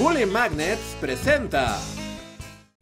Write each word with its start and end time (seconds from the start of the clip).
Bully 0.00 0.24
Magnets 0.24 0.96
presenta. 0.98 1.76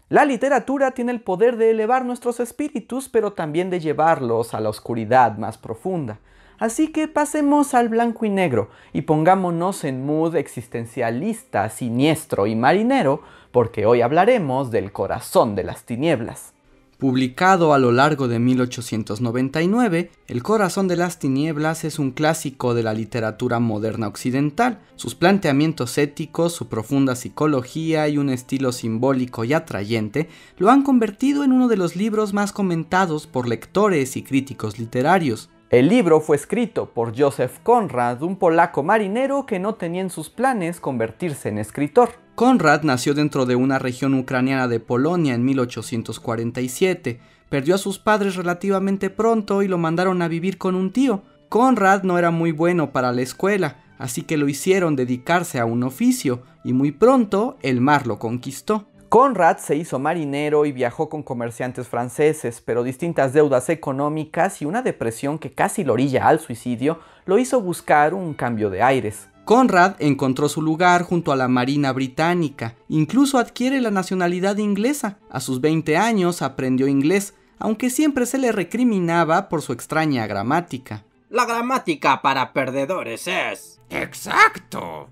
La 0.08 0.24
literatura 0.24 0.92
tiene 0.92 1.10
el 1.10 1.20
poder 1.20 1.56
de 1.56 1.72
elevar 1.72 2.04
nuestros 2.04 2.38
espíritus, 2.38 3.08
pero 3.08 3.32
también 3.32 3.70
de 3.70 3.80
llevarlos 3.80 4.54
a 4.54 4.60
la 4.60 4.68
oscuridad 4.68 5.36
más 5.36 5.58
profunda. 5.58 6.20
Así 6.60 6.92
que 6.92 7.08
pasemos 7.08 7.74
al 7.74 7.88
blanco 7.88 8.24
y 8.24 8.30
negro 8.30 8.70
y 8.92 9.02
pongámonos 9.02 9.82
en 9.82 10.06
mood 10.06 10.36
existencialista, 10.36 11.68
siniestro 11.70 12.46
y 12.46 12.54
marinero, 12.54 13.22
porque 13.50 13.84
hoy 13.84 14.00
hablaremos 14.00 14.70
del 14.70 14.92
corazón 14.92 15.56
de 15.56 15.64
las 15.64 15.82
tinieblas. 15.82 16.54
Publicado 16.98 17.74
a 17.74 17.78
lo 17.78 17.92
largo 17.92 18.26
de 18.26 18.40
1899, 18.40 20.10
El 20.26 20.42
corazón 20.42 20.88
de 20.88 20.96
las 20.96 21.20
tinieblas 21.20 21.84
es 21.84 22.00
un 22.00 22.10
clásico 22.10 22.74
de 22.74 22.82
la 22.82 22.92
literatura 22.92 23.60
moderna 23.60 24.08
occidental. 24.08 24.80
Sus 24.96 25.14
planteamientos 25.14 25.96
éticos, 25.96 26.54
su 26.54 26.68
profunda 26.68 27.14
psicología 27.14 28.08
y 28.08 28.18
un 28.18 28.30
estilo 28.30 28.72
simbólico 28.72 29.44
y 29.44 29.52
atrayente 29.52 30.28
lo 30.56 30.70
han 30.70 30.82
convertido 30.82 31.44
en 31.44 31.52
uno 31.52 31.68
de 31.68 31.76
los 31.76 31.94
libros 31.94 32.34
más 32.34 32.50
comentados 32.50 33.28
por 33.28 33.48
lectores 33.48 34.16
y 34.16 34.24
críticos 34.24 34.80
literarios. 34.80 35.50
El 35.70 35.88
libro 35.88 36.20
fue 36.20 36.34
escrito 36.34 36.90
por 36.94 37.16
Joseph 37.16 37.60
Conrad, 37.62 38.24
un 38.24 38.34
polaco 38.34 38.82
marinero 38.82 39.46
que 39.46 39.60
no 39.60 39.76
tenía 39.76 40.00
en 40.00 40.10
sus 40.10 40.30
planes 40.30 40.80
convertirse 40.80 41.48
en 41.48 41.58
escritor. 41.58 42.27
Conrad 42.38 42.84
nació 42.84 43.14
dentro 43.14 43.46
de 43.46 43.56
una 43.56 43.80
región 43.80 44.14
ucraniana 44.14 44.68
de 44.68 44.78
Polonia 44.78 45.34
en 45.34 45.44
1847. 45.44 47.18
Perdió 47.48 47.74
a 47.74 47.78
sus 47.78 47.98
padres 47.98 48.36
relativamente 48.36 49.10
pronto 49.10 49.60
y 49.64 49.66
lo 49.66 49.76
mandaron 49.76 50.22
a 50.22 50.28
vivir 50.28 50.56
con 50.56 50.76
un 50.76 50.92
tío. 50.92 51.24
Conrad 51.48 52.04
no 52.04 52.16
era 52.16 52.30
muy 52.30 52.52
bueno 52.52 52.92
para 52.92 53.10
la 53.10 53.22
escuela, 53.22 53.78
así 53.98 54.22
que 54.22 54.36
lo 54.36 54.48
hicieron 54.48 54.94
dedicarse 54.94 55.58
a 55.58 55.64
un 55.64 55.82
oficio, 55.82 56.44
y 56.62 56.72
muy 56.72 56.92
pronto 56.92 57.58
el 57.60 57.80
mar 57.80 58.06
lo 58.06 58.20
conquistó. 58.20 58.86
Conrad 59.08 59.56
se 59.56 59.74
hizo 59.74 59.98
marinero 59.98 60.64
y 60.64 60.70
viajó 60.70 61.08
con 61.08 61.24
comerciantes 61.24 61.88
franceses, 61.88 62.62
pero 62.64 62.84
distintas 62.84 63.32
deudas 63.32 63.68
económicas 63.68 64.62
y 64.62 64.64
una 64.64 64.82
depresión 64.82 65.40
que 65.40 65.50
casi 65.50 65.82
lo 65.82 65.94
orilla 65.94 66.28
al 66.28 66.38
suicidio 66.38 67.00
lo 67.26 67.36
hizo 67.36 67.60
buscar 67.60 68.14
un 68.14 68.32
cambio 68.32 68.70
de 68.70 68.80
aires. 68.80 69.26
Conrad 69.48 69.94
encontró 69.98 70.50
su 70.50 70.60
lugar 70.60 71.04
junto 71.04 71.32
a 71.32 71.36
la 71.36 71.48
Marina 71.48 71.90
Británica, 71.94 72.74
incluso 72.86 73.38
adquiere 73.38 73.80
la 73.80 73.90
nacionalidad 73.90 74.58
inglesa. 74.58 75.16
A 75.30 75.40
sus 75.40 75.62
20 75.62 75.96
años 75.96 76.42
aprendió 76.42 76.86
inglés, 76.86 77.32
aunque 77.58 77.88
siempre 77.88 78.26
se 78.26 78.36
le 78.36 78.52
recriminaba 78.52 79.48
por 79.48 79.62
su 79.62 79.72
extraña 79.72 80.26
gramática. 80.26 81.02
La 81.30 81.46
gramática 81.46 82.20
para 82.20 82.52
perdedores 82.52 83.26
es... 83.26 83.80
Exacto. 83.88 85.08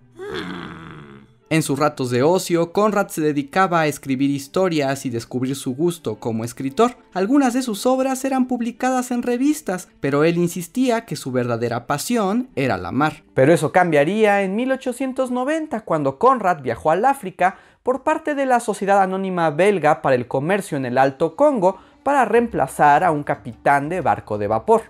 En 1.49 1.63
sus 1.63 1.79
ratos 1.79 2.11
de 2.11 2.25
ocio, 2.25 2.73
Conrad 2.73 3.07
se 3.07 3.21
dedicaba 3.21 3.81
a 3.81 3.87
escribir 3.87 4.31
historias 4.31 5.07
y 5.07 5.11
descubrir 5.11 5.55
su 5.55 5.77
gusto 5.77 6.17
como 6.17 6.43
escritor. 6.43 6.97
Algunas 7.15 7.55
de 7.55 7.63
sus 7.63 7.87
obras 7.87 8.25
eran 8.25 8.49
publicadas 8.49 9.13
en 9.13 9.23
revistas, 9.23 9.89
pero 10.01 10.25
él 10.25 10.39
insistía 10.39 11.05
que 11.05 11.15
su 11.15 11.31
verdadera 11.31 11.87
pasión 11.87 12.49
era 12.57 12.77
la 12.79 12.91
mar. 12.91 13.23
Pero 13.33 13.55
eso 13.55 13.71
cambiaría 13.71 14.43
en 14.43 14.57
1890, 14.57 15.83
cuando 15.83 16.19
Conrad 16.19 16.63
viajó 16.63 16.91
al 16.91 17.05
África 17.05 17.59
por 17.85 18.03
parte 18.03 18.35
de 18.35 18.47
la 18.47 18.59
Sociedad 18.59 19.01
Anónima 19.01 19.51
Belga 19.51 20.03
para 20.03 20.17
el 20.17 20.27
Comercio 20.27 20.77
en 20.77 20.85
el 20.85 20.99
Alto 20.99 21.37
Congo 21.37 21.79
para 22.03 22.25
reemplazar 22.25 23.05
a 23.05 23.13
un 23.13 23.23
capitán 23.23 23.89
de 23.89 24.01
barco 24.01 24.37
de 24.37 24.49
vapor. 24.49 24.83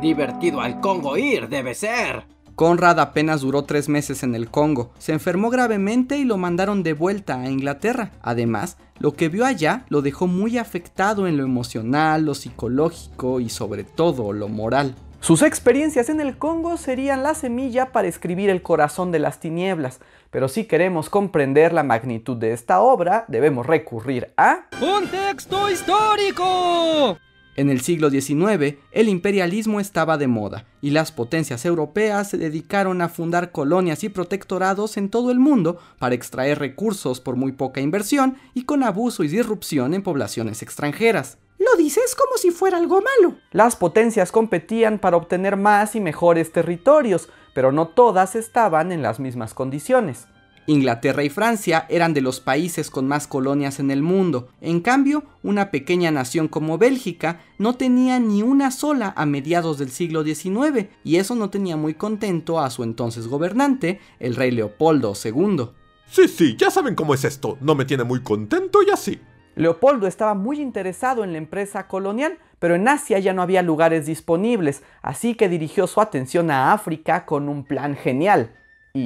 Divertido 0.00 0.60
al 0.60 0.78
Congo 0.78 1.16
ir, 1.16 1.48
debe 1.48 1.74
ser. 1.74 2.37
Conrad 2.58 2.98
apenas 2.98 3.42
duró 3.42 3.62
tres 3.62 3.88
meses 3.88 4.24
en 4.24 4.34
el 4.34 4.50
Congo, 4.50 4.90
se 4.98 5.12
enfermó 5.12 5.48
gravemente 5.48 6.18
y 6.18 6.24
lo 6.24 6.38
mandaron 6.38 6.82
de 6.82 6.92
vuelta 6.92 7.38
a 7.38 7.48
Inglaterra. 7.48 8.10
Además, 8.20 8.78
lo 8.98 9.12
que 9.12 9.28
vio 9.28 9.46
allá 9.46 9.84
lo 9.90 10.02
dejó 10.02 10.26
muy 10.26 10.58
afectado 10.58 11.28
en 11.28 11.36
lo 11.36 11.44
emocional, 11.44 12.24
lo 12.24 12.34
psicológico 12.34 13.38
y 13.38 13.48
sobre 13.48 13.84
todo 13.84 14.32
lo 14.32 14.48
moral. 14.48 14.96
Sus 15.20 15.42
experiencias 15.42 16.08
en 16.08 16.20
el 16.20 16.36
Congo 16.36 16.76
serían 16.78 17.22
la 17.22 17.36
semilla 17.36 17.92
para 17.92 18.08
escribir 18.08 18.50
El 18.50 18.60
corazón 18.60 19.12
de 19.12 19.20
las 19.20 19.38
tinieblas, 19.38 20.00
pero 20.32 20.48
si 20.48 20.64
queremos 20.64 21.10
comprender 21.10 21.72
la 21.72 21.84
magnitud 21.84 22.36
de 22.36 22.54
esta 22.54 22.80
obra, 22.80 23.24
debemos 23.28 23.66
recurrir 23.66 24.32
a... 24.36 24.66
¡Contexto 24.80 25.70
histórico! 25.70 27.18
En 27.58 27.70
el 27.70 27.80
siglo 27.80 28.08
XIX, 28.08 28.76
el 28.92 29.08
imperialismo 29.08 29.80
estaba 29.80 30.16
de 30.16 30.28
moda 30.28 30.64
y 30.80 30.90
las 30.90 31.10
potencias 31.10 31.64
europeas 31.64 32.30
se 32.30 32.38
dedicaron 32.38 33.02
a 33.02 33.08
fundar 33.08 33.50
colonias 33.50 34.04
y 34.04 34.08
protectorados 34.10 34.96
en 34.96 35.08
todo 35.08 35.32
el 35.32 35.40
mundo 35.40 35.80
para 35.98 36.14
extraer 36.14 36.60
recursos 36.60 37.18
por 37.20 37.34
muy 37.34 37.50
poca 37.50 37.80
inversión 37.80 38.36
y 38.54 38.62
con 38.62 38.84
abuso 38.84 39.24
y 39.24 39.28
disrupción 39.28 39.92
en 39.92 40.04
poblaciones 40.04 40.62
extranjeras. 40.62 41.38
Lo 41.58 41.76
dices 41.76 42.14
como 42.14 42.38
si 42.38 42.52
fuera 42.52 42.76
algo 42.76 43.02
malo. 43.02 43.34
Las 43.50 43.74
potencias 43.74 44.30
competían 44.30 45.00
para 45.00 45.16
obtener 45.16 45.56
más 45.56 45.96
y 45.96 46.00
mejores 46.00 46.52
territorios, 46.52 47.28
pero 47.54 47.72
no 47.72 47.88
todas 47.88 48.36
estaban 48.36 48.92
en 48.92 49.02
las 49.02 49.18
mismas 49.18 49.52
condiciones. 49.52 50.28
Inglaterra 50.68 51.24
y 51.24 51.30
Francia 51.30 51.86
eran 51.88 52.12
de 52.12 52.20
los 52.20 52.40
países 52.40 52.90
con 52.90 53.08
más 53.08 53.26
colonias 53.26 53.80
en 53.80 53.90
el 53.90 54.02
mundo. 54.02 54.48
En 54.60 54.80
cambio, 54.80 55.24
una 55.42 55.70
pequeña 55.70 56.10
nación 56.10 56.46
como 56.46 56.76
Bélgica 56.76 57.40
no 57.56 57.76
tenía 57.76 58.20
ni 58.20 58.42
una 58.42 58.70
sola 58.70 59.14
a 59.16 59.24
mediados 59.24 59.78
del 59.78 59.88
siglo 59.88 60.22
XIX, 60.24 60.88
y 61.04 61.16
eso 61.16 61.34
no 61.34 61.48
tenía 61.48 61.78
muy 61.78 61.94
contento 61.94 62.60
a 62.60 62.68
su 62.68 62.82
entonces 62.82 63.28
gobernante, 63.28 63.98
el 64.20 64.36
rey 64.36 64.50
Leopoldo 64.50 65.14
II. 65.24 65.70
Sí, 66.06 66.28
sí, 66.28 66.54
ya 66.58 66.70
saben 66.70 66.94
cómo 66.94 67.14
es 67.14 67.24
esto. 67.24 67.56
No 67.62 67.74
me 67.74 67.86
tiene 67.86 68.04
muy 68.04 68.20
contento 68.20 68.80
y 68.86 68.90
así. 68.90 69.18
Leopoldo 69.56 70.06
estaba 70.06 70.34
muy 70.34 70.60
interesado 70.60 71.24
en 71.24 71.32
la 71.32 71.38
empresa 71.38 71.88
colonial, 71.88 72.38
pero 72.58 72.74
en 72.74 72.86
Asia 72.88 73.18
ya 73.20 73.32
no 73.32 73.40
había 73.40 73.62
lugares 73.62 74.04
disponibles, 74.04 74.82
así 75.00 75.34
que 75.34 75.48
dirigió 75.48 75.86
su 75.86 76.02
atención 76.02 76.50
a 76.50 76.74
África 76.74 77.24
con 77.24 77.48
un 77.48 77.64
plan 77.64 77.96
genial 77.96 78.52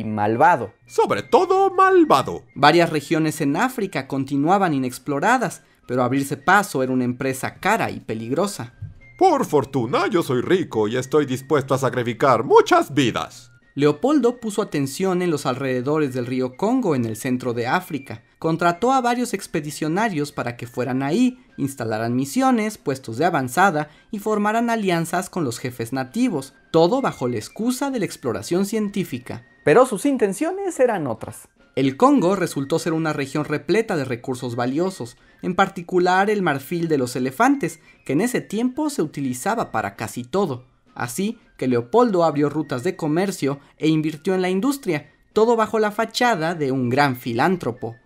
y 0.00 0.04
malvado. 0.04 0.72
Sobre 0.86 1.22
todo 1.22 1.70
malvado. 1.70 2.44
Varias 2.54 2.90
regiones 2.90 3.40
en 3.40 3.56
África 3.56 4.06
continuaban 4.06 4.74
inexploradas, 4.74 5.62
pero 5.86 6.02
abrirse 6.02 6.36
paso 6.36 6.82
era 6.82 6.92
una 6.92 7.04
empresa 7.04 7.56
cara 7.56 7.90
y 7.90 8.00
peligrosa. 8.00 8.74
Por 9.18 9.44
fortuna 9.44 10.06
yo 10.08 10.22
soy 10.22 10.40
rico 10.40 10.88
y 10.88 10.96
estoy 10.96 11.26
dispuesto 11.26 11.74
a 11.74 11.78
sacrificar 11.78 12.44
muchas 12.44 12.92
vidas. 12.94 13.52
Leopoldo 13.74 14.38
puso 14.38 14.60
atención 14.60 15.22
en 15.22 15.30
los 15.30 15.46
alrededores 15.46 16.12
del 16.12 16.26
río 16.26 16.56
Congo 16.56 16.94
en 16.94 17.06
el 17.06 17.16
centro 17.16 17.54
de 17.54 17.66
África. 17.66 18.22
Contrató 18.38 18.92
a 18.92 19.00
varios 19.00 19.32
expedicionarios 19.32 20.30
para 20.30 20.56
que 20.58 20.66
fueran 20.66 21.02
ahí, 21.02 21.38
instalaran 21.56 22.14
misiones, 22.14 22.76
puestos 22.76 23.16
de 23.16 23.24
avanzada 23.24 23.88
y 24.10 24.18
formaran 24.18 24.68
alianzas 24.68 25.30
con 25.30 25.44
los 25.44 25.58
jefes 25.58 25.94
nativos, 25.94 26.52
todo 26.70 27.00
bajo 27.00 27.28
la 27.28 27.36
excusa 27.36 27.90
de 27.90 28.00
la 28.00 28.04
exploración 28.04 28.66
científica. 28.66 29.46
Pero 29.64 29.86
sus 29.86 30.06
intenciones 30.06 30.78
eran 30.80 31.06
otras. 31.06 31.48
El 31.74 31.96
Congo 31.96 32.36
resultó 32.36 32.78
ser 32.78 32.92
una 32.92 33.14
región 33.14 33.44
repleta 33.44 33.96
de 33.96 34.04
recursos 34.04 34.56
valiosos, 34.56 35.16
en 35.40 35.54
particular 35.54 36.28
el 36.28 36.42
marfil 36.42 36.88
de 36.88 36.98
los 36.98 37.16
elefantes, 37.16 37.80
que 38.04 38.12
en 38.12 38.20
ese 38.20 38.42
tiempo 38.42 38.90
se 38.90 39.00
utilizaba 39.00 39.72
para 39.72 39.96
casi 39.96 40.22
todo. 40.22 40.66
Así 40.94 41.38
que 41.56 41.68
Leopoldo 41.68 42.24
abrió 42.24 42.50
rutas 42.50 42.82
de 42.82 42.96
comercio 42.96 43.58
e 43.78 43.88
invirtió 43.88 44.34
en 44.34 44.42
la 44.42 44.50
industria, 44.50 45.10
todo 45.32 45.56
bajo 45.56 45.78
la 45.78 45.92
fachada 45.92 46.54
de 46.54 46.72
un 46.72 46.90
gran 46.90 47.16
filántropo. 47.16 47.96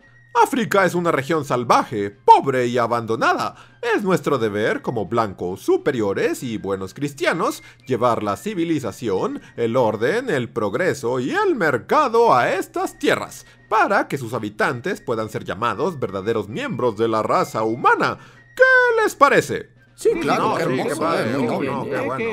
África 0.42 0.84
es 0.84 0.94
una 0.94 1.12
región 1.12 1.46
salvaje, 1.46 2.10
pobre 2.10 2.66
y 2.66 2.76
abandonada. 2.76 3.54
Es 3.80 4.02
nuestro 4.02 4.36
deber, 4.36 4.82
como 4.82 5.06
blancos 5.06 5.60
superiores 5.60 6.42
y 6.42 6.58
buenos 6.58 6.92
cristianos, 6.92 7.62
llevar 7.86 8.22
la 8.22 8.36
civilización, 8.36 9.40
el 9.56 9.76
orden, 9.76 10.28
el 10.28 10.50
progreso 10.50 11.20
y 11.20 11.30
el 11.30 11.54
mercado 11.54 12.34
a 12.34 12.52
estas 12.52 12.98
tierras, 12.98 13.46
para 13.70 14.08
que 14.08 14.18
sus 14.18 14.34
habitantes 14.34 15.00
puedan 15.00 15.30
ser 15.30 15.44
llamados 15.44 15.98
verdaderos 15.98 16.48
miembros 16.48 16.98
de 16.98 17.08
la 17.08 17.22
raza 17.22 17.62
humana. 17.62 18.18
¿Qué 18.54 19.02
les 19.02 19.14
parece? 19.14 19.75
Sí, 19.96 20.10
claro, 20.20 20.54
qué 20.56 20.62
hermoso. 20.62 21.04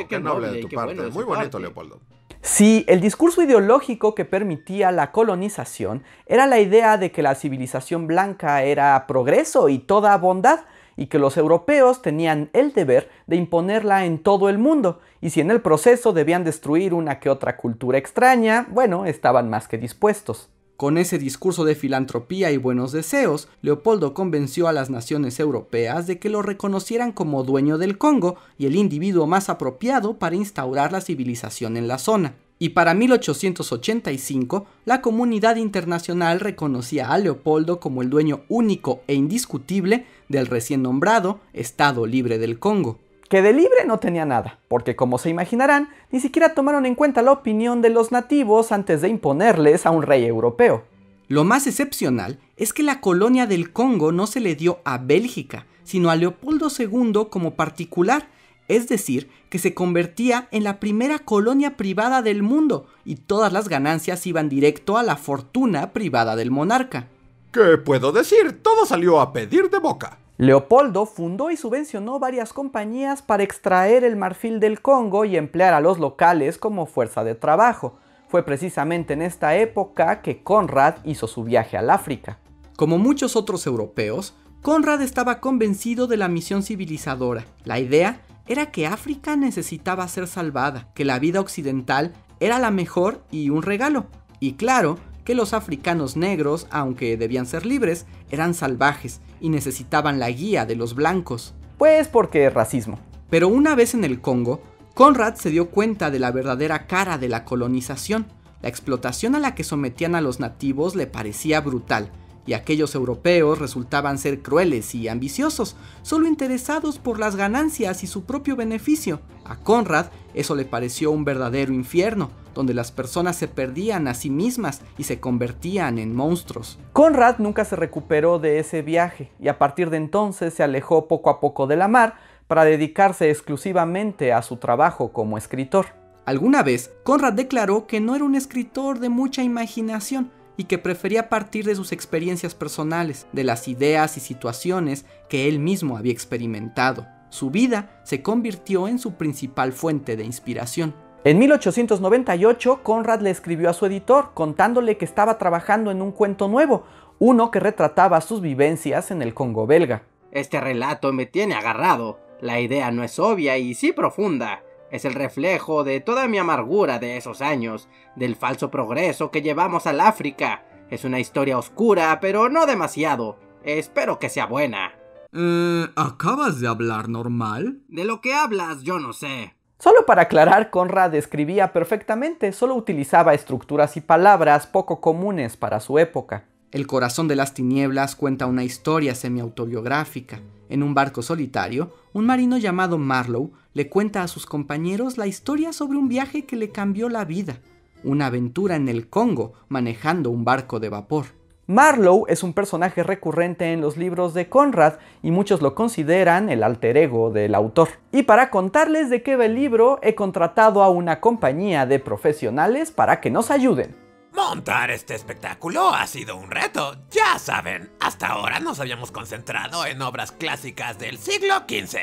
Qué 0.07 0.19
noble 0.19 0.51
de 0.51 0.62
tu 0.62 0.69
parte. 0.69 1.01
Muy 1.10 1.24
bonito, 1.24 1.57
Leopoldo. 1.57 2.00
Sí, 2.42 2.83
el 2.89 3.00
discurso 3.00 3.42
ideológico 3.42 4.13
que 4.13 4.25
permitía 4.25 4.92
la 4.92 5.13
colonización 5.13 6.04
era 6.25 6.45
la 6.45 6.60
idea 6.60 6.98
de 6.98 7.10
que 7.10 7.24
la 7.24 7.36
civilización 7.36 8.06
blanca 8.06 8.63
era 8.63 9.07
progreso 9.07 9.69
y 9.69 9.80
toda 9.80 10.18
bondad, 10.18 10.60
y 10.98 11.07
que 11.07 11.19
los 11.19 11.38
europeos 11.38 12.01
tenían 12.01 12.50
el 12.51 12.74
deber 12.74 13.10
de 13.27 13.38
imponerla 13.38 14.06
en 14.06 14.21
todo 14.21 14.50
el 14.50 14.57
mundo, 14.57 15.00
y 15.21 15.30
si 15.30 15.39
en 15.39 15.51
el 15.51 15.62
proceso 15.62 16.12
debían 16.12 16.44
destruir 16.44 16.94
una 16.94 17.21
que 17.21 17.30
otra 17.30 17.56
cultura 17.56 17.98
extraña, 17.98 18.68
bueno, 18.69 19.06
estaban 19.06 19.50
más 19.50 19.69
que 19.69 19.77
dispuestos. 19.77 20.50
Con 20.83 20.97
ese 20.97 21.18
discurso 21.18 21.63
de 21.63 21.75
filantropía 21.75 22.51
y 22.51 22.57
buenos 22.57 22.91
deseos, 22.91 23.47
Leopoldo 23.62 24.13
convenció 24.13 24.68
a 24.68 24.74
las 24.74 24.89
naciones 24.89 25.39
europeas 25.39 26.07
de 26.07 26.19
que 26.19 26.27
lo 26.27 26.41
reconocieran 26.41 27.13
como 27.13 27.45
dueño 27.45 27.77
del 27.77 27.97
Congo 27.97 28.35
y 28.57 28.65
el 28.65 28.75
individuo 28.75 29.25
más 29.25 29.47
apropiado 29.47 30.19
para 30.19 30.35
instaurar 30.35 30.91
la 30.91 31.00
civilización 31.00 31.77
en 31.77 31.88
la 31.88 32.00
zona. 32.00 32.35
y 32.59 32.69
para 32.69 32.94
1885 32.95 34.65
la 34.83 35.01
comunidad 35.01 35.56
internacional 35.56 36.41
reconocía 36.41 37.13
a 37.13 37.18
Leopoldo 37.18 37.80
como 37.80 38.01
el 38.01 38.09
dueño 38.09 38.41
único 38.50 39.03
e 39.07 39.13
indiscutible 39.13 40.06
del 40.27 40.47
recién 40.47 40.81
nombrado 40.81 41.39
Estado 41.53 42.06
Libre 42.06 42.39
del 42.39 42.59
Congo. 42.59 43.00
Que 43.33 43.41
de 43.41 43.51
libre 43.51 43.83
no 43.88 43.97
tenía 43.97 44.25
nada, 44.25 44.59
porque 44.68 44.95
como 44.95 45.18
se 45.18 45.31
imaginarán, 45.31 45.89
ni 46.12 46.19
siquiera 46.19 46.53
tomaron 46.53 46.85
en 46.85 46.94
cuenta 46.94 47.24
la 47.24 47.31
opinión 47.31 47.81
de 47.81 47.89
los 47.89 48.12
nativos 48.12 48.71
antes 48.71 49.01
de 49.01 49.09
imponerles 49.09 49.88
a 49.88 49.89
un 49.89 50.03
rey 50.03 50.24
europeo. 50.24 50.83
Lo 51.30 51.44
más 51.44 51.65
excepcional 51.65 52.38
es 52.57 52.74
que 52.74 52.83
la 52.83 53.01
colonia 53.01 53.47
del 53.47 53.74
Congo 53.74 54.12
no 54.12 54.27
se 54.27 54.39
le 54.39 54.53
dio 54.53 54.81
a 54.85 55.00
Bélgica, 55.00 55.65
sino 55.83 56.12
a 56.12 56.15
Leopoldo 56.15 56.68
II 56.77 57.25
como 57.31 57.56
particular, 57.56 58.27
es 58.68 58.88
decir, 58.88 59.31
que 59.50 59.57
se 59.57 59.74
convertía 59.74 60.47
en 60.51 60.63
la 60.63 60.80
primera 60.80 61.18
colonia 61.18 61.75
privada 61.75 62.21
del 62.21 62.44
mundo 62.44 62.85
y 63.03 63.15
todas 63.15 63.51
las 63.51 63.68
ganancias 63.68 64.27
iban 64.27 64.47
directo 64.47 64.95
a 64.95 65.01
la 65.01 65.15
fortuna 65.15 65.91
privada 65.91 66.35
del 66.35 66.51
monarca. 66.51 67.07
¿Qué 67.51 67.80
puedo 67.80 68.12
decir? 68.12 68.62
Todo 68.62 68.85
salió 68.85 69.19
a 69.19 69.33
pedir 69.33 69.71
de 69.71 69.80
boca. 69.80 70.19
Leopoldo 70.44 71.06
fundó 71.06 71.51
y 71.51 71.56
subvencionó 71.56 72.19
varias 72.19 72.51
compañías 72.51 73.22
para 73.22 73.44
extraer 73.44 74.04
el 74.04 74.18
marfil 74.18 74.60
del 74.60 74.81
Congo 74.81 75.24
y 75.24 75.38
emplear 75.38 75.74
a 75.74 75.80
los 75.80 76.00
locales 76.00 76.57
como 76.57 76.86
fuerza 76.86 77.24
de 77.24 77.34
trabajo. 77.34 77.98
Fue 78.28 78.44
precisamente 78.44 79.13
en 79.13 79.22
esta 79.22 79.56
época 79.56 80.22
que 80.22 80.44
Conrad 80.44 80.95
hizo 81.06 81.28
su 81.28 81.45
viaje 81.45 81.78
al 81.78 81.90
África. 81.90 82.40
Como 82.75 82.98
muchos 82.98 83.38
otros 83.38 83.66
europeos, 83.66 84.36
Conrad 84.62 85.01
estaba 85.01 85.40
convencido 85.40 86.07
de 86.07 86.18
la 86.18 86.28
misión 86.28 86.62
civilizadora. 86.62 87.45
La 87.63 87.80
idea 87.80 88.19
era 88.45 88.69
que 88.69 88.86
África 88.86 89.38
necesitaba 89.38 90.06
ser 90.10 90.28
salvada, 90.28 90.90
que 90.94 91.06
la 91.06 91.19
vida 91.19 91.40
occidental 91.40 92.12
era 92.42 92.60
la 92.60 92.69
mejor 92.69 93.24
y 93.31 93.50
un 93.50 93.62
regalo. 93.62 94.07
Y 94.42 94.56
claro, 94.56 94.98
que 95.24 95.36
los 95.36 95.54
africanos 95.54 96.18
negros, 96.18 96.68
aunque 96.70 97.18
debían 97.18 97.46
ser 97.46 97.66
libres, 97.66 98.06
eran 98.30 98.54
salvajes 98.54 99.22
y 99.40 99.50
necesitaban 99.50 100.20
la 100.20 100.30
guía 100.30 100.66
de 100.66 100.75
los 100.75 100.96
blancos. 100.96 101.54
Pues 101.78 102.08
porque 102.08 102.50
racismo. 102.50 103.00
Pero 103.30 103.48
una 103.48 103.75
vez 103.75 103.94
en 103.94 104.04
el 104.04 104.22
Congo, 104.22 104.62
Conrad 104.94 105.36
se 105.36 105.50
dio 105.50 105.70
cuenta 105.70 106.12
de 106.12 106.20
la 106.20 106.31
verdadera 106.31 106.86
cara 106.86 107.18
de 107.18 107.30
la 107.30 107.46
colonización. 107.46 108.28
La 108.62 108.70
explotación 108.70 109.36
a 109.36 109.40
la 109.40 109.56
que 109.56 109.64
sometían 109.64 110.16
a 110.16 110.22
los 110.22 110.40
nativos 110.40 110.96
le 110.96 111.08
parecía 111.08 111.60
brutal, 111.62 112.12
y 112.46 112.54
aquellos 112.54 112.94
europeos 112.96 113.60
resultaban 113.60 114.18
ser 114.18 114.42
crueles 114.42 114.94
y 114.96 115.08
ambiciosos, 115.08 115.76
solo 116.02 116.28
interesados 116.28 117.00
por 117.00 117.19
las 117.19 117.36
ganancias 117.36 118.04
y 118.04 118.08
su 118.08 118.24
propio 118.24 118.56
beneficio. 118.56 119.22
A 119.46 119.58
Conrad 119.58 120.08
eso 120.34 120.56
le 120.56 120.66
pareció 120.66 121.12
un 121.12 121.26
verdadero 121.26 121.74
infierno, 121.74 122.31
donde 122.54 122.74
las 122.74 122.92
personas 122.92 123.36
se 123.36 123.48
perdían 123.48 124.08
a 124.08 124.14
sí 124.14 124.30
mismas 124.30 124.82
y 124.98 125.04
se 125.04 125.20
convertían 125.20 125.98
en 125.98 126.16
monstruos. 126.16 126.80
Conrad 126.94 127.38
nunca 127.40 127.66
se 127.66 127.76
recuperó 127.76 128.40
de 128.40 128.60
ese 128.60 128.82
viaje 128.82 129.32
y 129.40 129.48
a 129.48 129.58
partir 129.58 129.90
de 129.90 129.98
entonces 129.98 130.54
se 130.54 130.64
alejó 130.64 131.08
poco 131.08 131.30
a 131.30 131.40
poco 131.40 131.68
de 131.68 131.76
la 131.76 131.88
mar 131.88 132.16
para 132.48 132.66
dedicarse 132.66 133.30
exclusivamente 133.30 134.34
a 134.34 134.42
su 134.42 134.58
trabajo 134.58 135.12
como 135.14 135.38
escritor. 135.38 135.88
Alguna 136.26 136.64
vez, 136.64 136.94
Conrad 137.04 137.34
declaró 137.34 137.88
que 137.88 138.00
no 138.00 138.16
era 138.16 138.24
un 138.24 138.36
escritor 138.36 139.00
de 139.00 139.10
mucha 139.10 139.44
imaginación, 139.44 140.32
y 140.58 140.66
que 140.66 140.78
prefería 140.78 141.30
partir 141.30 141.66
de 141.66 141.76
sus 141.76 141.92
experiencias 141.92 142.54
personales, 142.56 143.28
de 143.32 143.44
las 143.44 143.68
ideas 143.68 144.18
y 144.18 144.20
situaciones 144.20 145.06
que 145.30 145.48
él 145.48 145.60
mismo 145.60 145.98
había 145.98 146.14
experimentado. 146.14 147.08
Su 147.30 147.50
vida 147.50 148.00
se 148.04 148.22
convirtió 148.22 148.88
en 148.88 149.00
su 149.00 149.16
principal 149.16 149.74
fuente 149.74 150.16
de 150.16 150.24
inspiración. 150.24 150.94
En 151.25 151.40
1898, 151.40 152.84
Conrad 152.84 153.22
le 153.22 153.30
escribió 153.30 153.70
a 153.70 153.74
su 153.74 153.86
editor 153.86 154.31
contándole 154.34 154.98
que 154.98 155.06
estaba 155.06 155.38
trabajando 155.38 155.90
en 155.90 156.02
un 156.02 156.12
cuento 156.12 156.48
nuevo, 156.48 156.84
uno 157.20 157.50
que 157.50 157.62
retrataba 157.62 158.20
sus 158.22 158.42
vivencias 158.42 159.10
en 159.10 159.22
el 159.22 159.34
Congo 159.34 159.66
belga. 159.66 160.04
Este 160.31 160.60
relato 160.60 161.14
me 161.14 161.25
tiene 161.25 161.56
agarrado. 161.56 162.20
La 162.42 162.60
idea 162.60 162.92
no 162.92 163.04
es 163.04 163.20
obvia 163.20 163.58
y 163.58 163.74
sí 163.74 163.94
profunda 163.94 164.64
es 164.94 165.06
el 165.06 165.16
reflejo 165.16 165.84
de 165.84 166.02
toda 166.02 166.28
mi 166.28 166.38
amargura 166.38 167.00
de 167.00 167.18
esos 167.18 167.42
años, 167.42 167.90
del 168.16 168.36
falso 168.36 168.69
progreso 168.69 169.31
que 169.31 169.42
llevamos 169.42 169.88
al 169.88 170.00
África. 170.00 170.66
Es 170.92 171.04
una 171.04 171.19
historia 171.19 171.58
oscura, 171.58 172.19
pero 172.22 172.48
no 172.48 172.68
demasiado. 172.68 173.40
Espero 173.64 174.19
que 174.19 174.30
sea 174.30 174.46
buena. 174.46 174.94
Eh, 175.31 175.88
¿acabas 175.96 176.60
de 176.60 176.68
hablar 176.68 177.10
normal? 177.10 177.81
De 177.88 178.04
lo 178.04 178.22
que 178.22 178.36
hablas, 178.36 178.84
yo 178.84 179.00
no 179.00 179.14
sé. 179.14 179.56
Solo 179.83 180.06
para 180.06 180.21
aclarar, 180.21 180.69
Conrad 180.69 181.13
escribía 181.13 181.74
perfectamente, 181.74 182.53
solo 182.53 182.74
utilizaba 182.74 183.33
estructuras 183.33 183.97
y 183.97 184.00
palabras 184.00 184.65
poco 184.65 185.01
comunes 185.01 185.57
para 185.57 185.81
su 185.81 186.00
época. 186.00 186.45
El 186.71 186.88
corazón 186.88 187.27
de 187.27 187.35
las 187.35 187.53
tinieblas 187.53 188.15
cuenta 188.15 188.45
una 188.45 188.63
historia 188.63 189.13
semi-autobiográfica. 189.13 190.39
En 190.69 190.83
un 190.83 190.94
barco 190.94 191.21
solitario, 191.21 191.91
un 192.13 192.25
marino 192.25 192.57
llamado 192.57 192.97
Marlowe 192.97 193.51
le 193.74 193.89
cuenta 193.89 194.24
a 194.24 194.30
sus 194.30 194.45
compañeros 194.45 195.18
la 195.18 195.27
historia 195.27 195.74
sobre 195.74 195.97
un 195.97 196.07
viaje 196.07 196.45
que 196.45 196.56
le 196.56 196.69
cambió 196.69 197.09
la 197.09 197.25
vida, 197.25 197.57
una 198.06 198.27
aventura 198.27 198.77
en 198.77 198.88
el 198.88 199.09
Congo 199.09 199.51
manejando 199.68 200.30
un 200.30 200.45
barco 200.45 200.80
de 200.80 200.88
vapor. 200.88 201.25
Marlowe 201.65 202.25
es 202.27 202.44
un 202.44 202.54
personaje 202.54 203.04
recurrente 203.04 203.71
en 203.71 203.80
los 203.80 203.95
libros 203.95 204.33
de 204.33 204.50
Conrad 204.50 204.95
y 205.21 205.31
muchos 205.31 205.62
lo 205.62 205.75
consideran 205.75 206.50
el 206.50 206.62
alter 206.62 206.98
ego 206.98 207.30
del 207.30 207.56
autor. 207.56 207.88
Y 208.12 208.24
para 208.24 208.50
contarles 208.50 209.10
de 209.10 209.24
qué 209.24 209.38
va 209.38 209.45
el 209.45 209.56
libro, 209.56 209.98
he 210.04 210.13
contratado 210.13 210.83
a 210.83 210.89
una 210.89 211.21
compañía 211.21 211.86
de 211.86 212.00
profesionales 212.00 212.92
para 212.92 213.21
que 213.21 213.31
nos 213.31 213.50
ayuden. 213.50 213.95
Montar 214.33 214.92
este 214.92 215.15
espectáculo 215.15 215.94
ha 215.94 216.06
sido 216.06 216.36
un 216.36 216.51
reto. 216.51 216.98
Ya 217.12 217.39
saben, 217.39 217.94
hasta 218.01 218.27
ahora 218.27 218.59
nos 218.59 218.81
habíamos 218.81 219.12
concentrado 219.12 219.86
en 219.86 220.01
obras 220.01 220.33
clásicas 220.33 221.00
del 221.00 221.18
siglo 221.18 221.59
XV. 221.59 221.98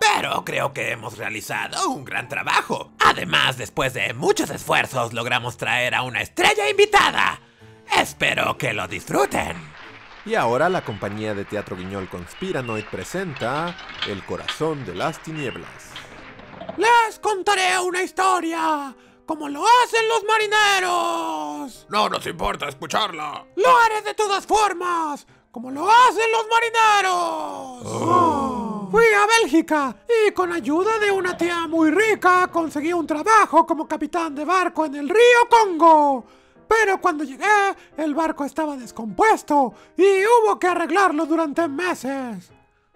Pero 0.00 0.44
creo 0.46 0.72
que 0.72 0.92
hemos 0.92 1.18
realizado 1.18 1.90
un 1.90 2.06
gran 2.06 2.28
trabajo. 2.28 2.92
Además, 3.00 3.58
después 3.58 3.92
de 3.92 4.14
muchos 4.14 4.48
esfuerzos, 4.48 5.12
logramos 5.12 5.58
traer 5.58 5.94
a 5.94 6.02
una 6.02 6.22
estrella 6.22 6.70
invitada. 6.70 7.40
Espero 7.96 8.58
que 8.58 8.72
lo 8.72 8.86
disfruten. 8.88 9.56
Y 10.26 10.34
ahora 10.34 10.68
la 10.68 10.84
compañía 10.84 11.34
de 11.34 11.44
teatro 11.44 11.76
Guiñol 11.76 12.08
Conspiranoid 12.08 12.84
presenta 12.86 13.76
El 14.08 14.24
corazón 14.24 14.84
de 14.84 14.94
las 14.94 15.22
tinieblas. 15.22 15.92
Les 16.76 17.18
contaré 17.18 17.78
una 17.78 18.02
historia 18.02 18.94
como 19.26 19.48
lo 19.48 19.62
hacen 19.62 20.08
los 20.08 20.24
marineros. 20.24 21.86
No 21.88 22.08
nos 22.08 22.26
importa 22.26 22.68
escucharla. 22.68 23.44
Lo 23.56 23.78
haré 23.78 24.02
de 24.02 24.14
todas 24.14 24.46
formas, 24.46 25.26
como 25.50 25.70
lo 25.70 25.88
hacen 25.90 26.30
los 26.32 26.46
marineros. 26.50 28.02
Oh. 28.02 28.88
Fui 28.90 29.04
a 29.04 29.26
Bélgica 29.40 29.96
y 30.26 30.32
con 30.32 30.52
ayuda 30.52 30.98
de 30.98 31.10
una 31.10 31.36
tía 31.36 31.66
muy 31.66 31.90
rica 31.90 32.48
conseguí 32.48 32.92
un 32.92 33.06
trabajo 33.06 33.66
como 33.66 33.88
capitán 33.88 34.34
de 34.34 34.44
barco 34.44 34.86
en 34.86 34.94
el 34.96 35.08
río 35.08 35.48
Congo. 35.48 36.26
Pero 36.80 37.00
cuando 37.00 37.24
llegué, 37.24 37.44
el 37.96 38.14
barco 38.14 38.44
estaba 38.44 38.76
descompuesto 38.76 39.74
y 39.96 40.02
hubo 40.02 40.58
que 40.58 40.66
arreglarlo 40.66 41.26
durante 41.26 41.66
meses. 41.68 42.50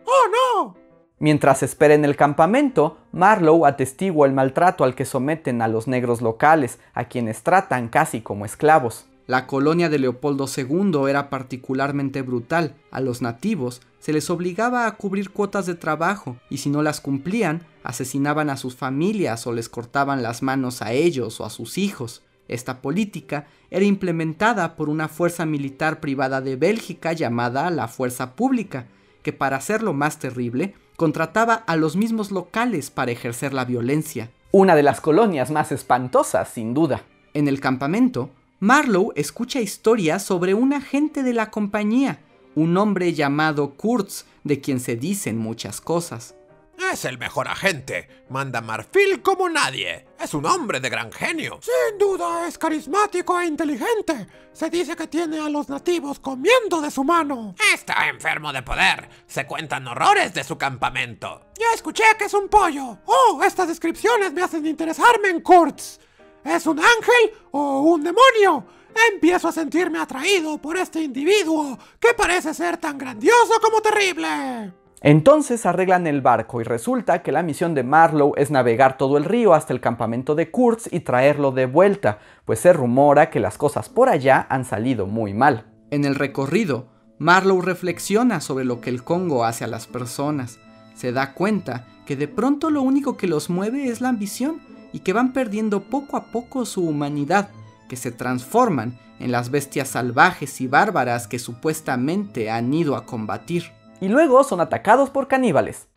¡Oh, 0.05 0.65
no! 0.65 0.77
Mientras 1.21 1.63
espera 1.63 1.95
en 1.95 2.05
el 2.05 2.17
campamento, 2.17 2.99
Marlowe 3.13 3.67
atestigua 3.67 4.27
el 4.27 4.33
maltrato 4.33 4.85
al 4.85 4.95
que 4.95 5.05
someten 5.05 5.63
a 5.63 5.69
los 5.69 5.89
negros 5.89 6.23
locales, 6.23 6.79
a 6.95 7.05
quienes 7.05 7.43
tratan 7.43 7.89
casi 7.89 8.21
como 8.21 8.45
esclavos. 8.45 9.07
La 9.27 9.47
colonia 9.47 9.89
de 9.89 9.99
Leopoldo 9.99 10.47
II 10.55 11.09
era 11.09 11.29
particularmente 11.29 12.23
brutal. 12.23 12.75
A 12.91 13.01
los 13.01 13.21
nativos 13.21 13.83
se 13.99 14.13
les 14.13 14.31
obligaba 14.31 14.87
a 14.87 14.97
cubrir 14.97 15.31
cuotas 15.31 15.67
de 15.67 15.75
trabajo 15.75 16.37
y 16.49 16.59
si 16.59 16.71
no 16.71 16.83
las 16.83 17.01
cumplían, 17.01 17.67
asesinaban 17.83 18.49
a 18.49 18.57
sus 18.57 18.77
familias 18.77 19.47
o 19.47 19.53
les 19.53 19.69
cortaban 19.69 20.23
las 20.23 20.43
manos 20.43 20.83
a 20.83 20.93
ellos 20.93 21.41
o 21.41 21.45
a 21.45 21.51
sus 21.51 21.79
hijos. 21.79 22.23
Esta 22.49 22.81
política 22.81 23.47
era 23.71 23.85
implementada 23.85 24.75
por 24.75 24.89
una 24.89 25.09
fuerza 25.09 25.47
militar 25.47 26.01
privada 26.01 26.41
de 26.41 26.57
Bélgica 26.57 27.13
llamada 27.13 27.71
la 27.71 27.87
Fuerza 27.89 28.35
Pública, 28.35 28.87
que 29.23 29.33
para 29.33 29.59
hacerlo 29.59 29.93
más 29.93 30.19
terrible, 30.19 30.75
contrataba 30.97 31.55
a 31.55 31.77
los 31.77 31.95
mismos 31.95 32.31
locales 32.31 32.91
para 32.91 33.13
ejercer 33.13 33.53
la 33.55 33.65
violencia. 33.65 34.31
Una 34.51 34.75
de 34.75 34.83
las 34.83 35.01
colonias 35.01 35.51
más 35.51 35.71
espantosas, 35.71 36.49
sin 36.49 36.73
duda. 36.73 37.03
En 37.35 37.47
el 37.47 37.61
campamento, 37.61 38.31
Marlowe 38.61 39.13
escucha 39.15 39.61
historias 39.61 40.25
sobre 40.25 40.55
un 40.55 40.73
agente 40.73 41.23
de 41.23 41.35
la 41.35 41.51
compañía, 41.51 42.21
un 42.55 42.77
hombre 42.77 43.13
llamado 43.13 43.75
Kurtz, 43.75 44.25
de 44.43 44.61
quien 44.61 44.81
se 44.81 44.97
dicen 44.97 45.39
muchas 45.39 45.81
cosas. 45.81 46.35
Es 46.79 47.05
el 47.05 47.19
mejor 47.19 47.49
agente. 47.49 48.09
Manda 48.29 48.61
marfil 48.61 49.21
como 49.21 49.49
nadie. 49.49 50.07
Es 50.21 50.33
un 50.33 50.47
hombre 50.47 50.79
de 50.79 50.89
gran 50.89 51.11
genio. 51.11 51.59
Sin 51.61 51.99
duda 51.99 52.47
es 52.47 52.57
carismático 52.57 53.39
e 53.41 53.47
inteligente. 53.47 54.29
Se 54.53 54.71
dice 54.71 54.95
que 54.95 55.09
tiene 55.09 55.41
a 55.41 55.49
los 55.49 55.69
nativos 55.69 56.21
comiendo 56.21 56.81
de 56.81 56.91
su 56.91 57.03
mano. 57.03 57.57
Está 57.75 58.09
enfermo 58.09 58.53
de 58.53 58.63
poder. 58.63 59.09
Se 59.27 59.45
cuentan 59.45 59.89
horrores 59.89 60.33
de 60.33 60.45
su 60.45 60.57
campamento. 60.57 61.47
Ya 61.59 61.75
escuché 61.75 62.05
que 62.17 62.27
es 62.27 62.35
un 62.35 62.49
pollo. 62.49 62.99
Oh, 63.07 63.41
estas 63.45 63.67
descripciones 63.67 64.33
me 64.33 64.43
hacen 64.43 64.65
interesarme 64.65 65.31
en 65.31 65.41
Kurtz. 65.41 65.99
¿Es 66.45 66.67
un 66.67 66.79
ángel 66.79 67.33
o 67.51 67.81
un 67.81 68.05
demonio? 68.05 68.65
Empiezo 69.13 69.49
a 69.49 69.53
sentirme 69.53 69.99
atraído 69.99 70.59
por 70.59 70.77
este 70.77 71.01
individuo 71.03 71.77
que 72.01 72.15
parece 72.15 72.55
ser 72.55 72.77
tan 72.77 72.97
grandioso 72.97 73.61
como 73.61 73.81
terrible. 73.81 74.73
Entonces 75.01 75.65
arreglan 75.65 76.09
el 76.09 76.23
barco 76.23 76.61
y 76.61 76.65
resulta 76.65 77.23
que 77.23 77.31
la 77.31 77.45
misión 77.45 77.73
de 77.75 77.85
Marlowe 77.85 78.35
es 78.37 78.51
navegar 78.51 78.99
todo 78.99 79.17
el 79.17 79.25
río 79.25 79.55
hasta 79.55 79.73
el 79.73 79.81
campamento 79.81 80.35
de 80.35 80.51
Kurtz 80.51 80.89
y 80.93 81.01
traerlo 81.01 81.53
de 81.53 81.67
vuelta, 81.67 82.19
pues 82.45 82.59
se 82.59 82.73
rumora 82.73 83.31
que 83.31 83.39
las 83.39 83.59
cosas 83.59 83.89
por 83.89 84.09
allá 84.09 84.47
han 84.51 84.65
salido 84.65 85.07
muy 85.07 85.35
mal. 85.35 85.67
En 85.91 86.05
el 86.05 86.17
recorrido, 86.17 86.89
Marlowe 87.19 87.63
reflexiona 87.63 88.41
sobre 88.41 88.65
lo 88.65 88.81
que 88.81 88.91
el 88.91 89.05
Congo 89.05 89.45
hace 89.45 89.63
a 89.63 89.69
las 89.69 89.87
personas. 89.87 90.59
Se 90.97 91.13
da 91.13 91.33
cuenta 91.33 91.87
que 92.05 92.17
de 92.17 92.27
pronto 92.27 92.71
lo 92.71 92.83
único 92.83 93.17
que 93.17 93.29
los 93.29 93.51
mueve 93.51 93.87
es 93.87 94.01
la 94.01 94.09
ambición 94.09 94.61
y 94.93 95.01
que 95.01 95.13
van 95.13 95.33
perdiendo 95.33 95.85
poco 95.85 96.17
a 96.17 96.25
poco 96.33 96.67
su 96.67 96.83
humanidad, 96.83 97.51
que 97.89 97.97
se 97.97 98.11
transforman 98.11 98.99
en 99.21 99.31
las 99.31 99.51
bestias 99.51 99.89
salvajes 99.89 100.61
y 100.61 100.67
bárbaras 100.67 101.29
que 101.29 101.39
supuestamente 101.39 102.51
han 102.51 102.73
ido 102.75 102.97
a 102.97 103.05
combatir 103.05 103.78
y 104.01 104.09
luego 104.09 104.45
son 104.45 104.61
atacados 104.61 105.11
por 105.11 105.29
caníbales. 105.29 105.89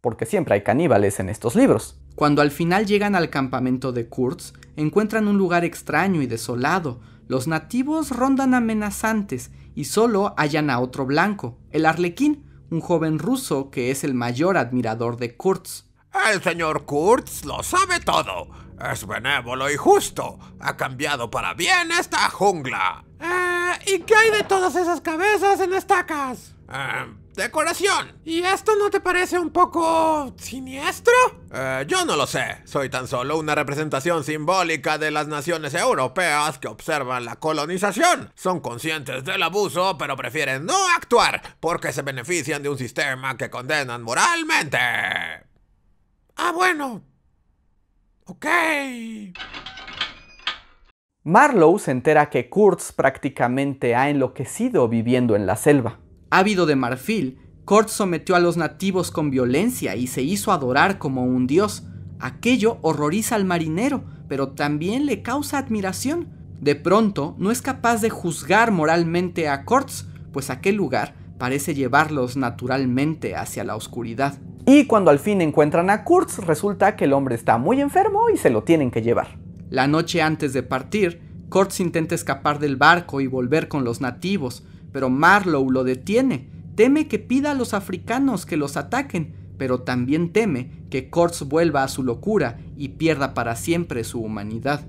Porque 0.00 0.26
siempre 0.26 0.54
hay 0.54 0.62
caníbales 0.62 1.20
en 1.20 1.28
estos 1.28 1.54
libros. 1.54 2.00
Cuando 2.14 2.42
al 2.42 2.50
final 2.50 2.86
llegan 2.86 3.14
al 3.14 3.30
campamento 3.30 3.92
de 3.92 4.08
Kurtz, 4.08 4.52
encuentran 4.76 5.28
un 5.28 5.38
lugar 5.38 5.64
extraño 5.64 6.22
y 6.22 6.26
desolado. 6.26 7.00
Los 7.28 7.46
nativos 7.48 8.10
rondan 8.10 8.54
amenazantes 8.54 9.50
y 9.74 9.84
solo 9.84 10.34
hallan 10.36 10.70
a 10.70 10.80
otro 10.80 11.06
blanco, 11.06 11.58
el 11.70 11.86
arlequín, 11.86 12.44
un 12.70 12.80
joven 12.80 13.18
ruso 13.18 13.70
que 13.70 13.90
es 13.90 14.04
el 14.04 14.14
mayor 14.14 14.56
admirador 14.56 15.16
de 15.16 15.36
Kurtz. 15.36 15.86
El 16.32 16.42
señor 16.42 16.86
Kurtz 16.86 17.44
lo 17.44 17.62
sabe 17.62 18.00
todo. 18.00 18.48
Es 18.92 19.06
benévolo 19.06 19.70
y 19.70 19.76
justo. 19.76 20.38
Ha 20.58 20.76
cambiado 20.76 21.30
para 21.30 21.54
bien 21.54 21.92
esta 21.92 22.28
jungla. 22.30 23.04
¿Y 23.86 24.00
qué 24.00 24.14
hay 24.14 24.30
de 24.30 24.44
todas 24.44 24.74
esas 24.76 25.00
cabezas 25.00 25.60
en 25.60 25.72
estacas? 25.74 26.54
Eh, 26.72 27.14
decoración. 27.34 28.20
¿Y 28.24 28.42
esto 28.42 28.76
no 28.76 28.90
te 28.90 29.00
parece 29.00 29.38
un 29.38 29.50
poco 29.50 30.32
siniestro? 30.38 31.12
Eh, 31.52 31.84
yo 31.88 32.04
no 32.04 32.16
lo 32.16 32.26
sé. 32.26 32.58
Soy 32.64 32.88
tan 32.88 33.08
solo 33.08 33.38
una 33.38 33.54
representación 33.54 34.24
simbólica 34.24 34.98
de 34.98 35.10
las 35.10 35.26
naciones 35.26 35.74
europeas 35.74 36.58
que 36.58 36.68
observan 36.68 37.24
la 37.24 37.36
colonización. 37.36 38.32
Son 38.34 38.60
conscientes 38.60 39.24
del 39.24 39.42
abuso, 39.42 39.96
pero 39.98 40.16
prefieren 40.16 40.64
no 40.64 40.76
actuar 40.96 41.56
porque 41.60 41.92
se 41.92 42.02
benefician 42.02 42.62
de 42.62 42.68
un 42.68 42.78
sistema 42.78 43.36
que 43.36 43.50
condenan 43.50 44.02
moralmente. 44.02 44.78
Ah, 46.36 46.52
bueno. 46.54 47.02
Ok. 48.26 48.46
Marlowe 51.22 51.78
se 51.78 51.90
entera 51.90 52.30
que 52.30 52.48
Kurtz 52.48 52.92
prácticamente 52.92 53.94
ha 53.94 54.08
enloquecido 54.08 54.88
viviendo 54.88 55.36
en 55.36 55.44
la 55.44 55.56
selva. 55.56 55.98
Ávido 56.30 56.64
de 56.64 56.76
marfil, 56.76 57.38
Kurtz 57.66 57.92
sometió 57.92 58.36
a 58.36 58.40
los 58.40 58.56
nativos 58.56 59.10
con 59.10 59.30
violencia 59.30 59.96
y 59.96 60.06
se 60.06 60.22
hizo 60.22 60.50
adorar 60.50 60.96
como 60.96 61.24
un 61.24 61.46
dios. 61.46 61.84
Aquello 62.20 62.78
horroriza 62.80 63.34
al 63.34 63.44
marinero, 63.44 64.02
pero 64.28 64.52
también 64.52 65.04
le 65.04 65.20
causa 65.20 65.58
admiración. 65.58 66.28
De 66.58 66.74
pronto, 66.74 67.34
no 67.36 67.50
es 67.50 67.60
capaz 67.60 68.00
de 68.00 68.08
juzgar 68.08 68.70
moralmente 68.70 69.46
a 69.46 69.66
Kurtz, 69.66 70.06
pues 70.32 70.48
aquel 70.48 70.76
lugar 70.76 71.14
parece 71.36 71.74
llevarlos 71.74 72.38
naturalmente 72.38 73.36
hacia 73.36 73.62
la 73.62 73.76
oscuridad. 73.76 74.38
Y 74.64 74.86
cuando 74.86 75.10
al 75.10 75.18
fin 75.18 75.42
encuentran 75.42 75.90
a 75.90 76.02
Kurtz, 76.02 76.38
resulta 76.38 76.96
que 76.96 77.04
el 77.04 77.12
hombre 77.12 77.34
está 77.34 77.58
muy 77.58 77.82
enfermo 77.82 78.30
y 78.30 78.38
se 78.38 78.48
lo 78.48 78.62
tienen 78.62 78.90
que 78.90 79.02
llevar. 79.02 79.39
La 79.70 79.86
noche 79.86 80.20
antes 80.20 80.52
de 80.52 80.64
partir, 80.64 81.22
Kurtz 81.48 81.78
intenta 81.78 82.16
escapar 82.16 82.58
del 82.58 82.76
barco 82.76 83.20
y 83.20 83.28
volver 83.28 83.68
con 83.68 83.84
los 83.84 84.00
nativos, 84.00 84.64
pero 84.92 85.10
Marlowe 85.10 85.70
lo 85.70 85.84
detiene. 85.84 86.50
Teme 86.74 87.06
que 87.06 87.20
pida 87.20 87.52
a 87.52 87.54
los 87.54 87.72
africanos 87.72 88.46
que 88.46 88.56
los 88.56 88.76
ataquen, 88.76 89.54
pero 89.58 89.82
también 89.82 90.32
teme 90.32 90.86
que 90.90 91.08
Kurtz 91.08 91.42
vuelva 91.42 91.84
a 91.84 91.88
su 91.88 92.02
locura 92.02 92.58
y 92.76 92.90
pierda 92.90 93.32
para 93.32 93.54
siempre 93.54 94.02
su 94.02 94.20
humanidad. 94.20 94.86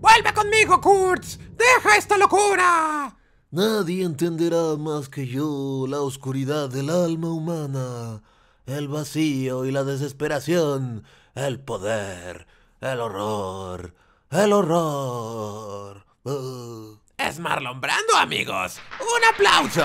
¡Vuelve 0.00 0.32
conmigo, 0.32 0.80
Kurtz! 0.80 1.38
¡Deja 1.58 1.96
esta 1.98 2.16
locura! 2.16 3.16
Nadie 3.50 4.04
entenderá 4.04 4.76
más 4.78 5.08
que 5.08 5.26
yo 5.26 5.86
la 5.88 6.00
oscuridad 6.02 6.68
del 6.68 6.88
alma 6.88 7.32
humana, 7.32 8.22
el 8.66 8.86
vacío 8.86 9.64
y 9.64 9.72
la 9.72 9.82
desesperación, 9.82 11.02
el 11.34 11.58
poder, 11.58 12.46
el 12.80 13.00
horror, 13.00 13.94
el 14.30 14.52
horror. 14.52 16.04
Uh. 16.24 16.96
Es 17.18 17.40
Marlon 17.40 17.80
Brando, 17.80 18.14
amigos. 18.16 18.78
¡Un 19.00 19.34
aplauso! 19.34 19.84